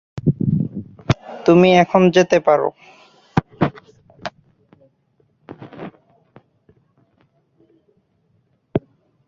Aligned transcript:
তুমি 1.45 1.69
এখন 1.83 2.01
যেতে 2.15 2.37
পারো। 2.39 2.67